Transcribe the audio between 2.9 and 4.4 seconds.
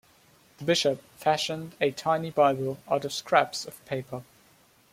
of scraps of paper.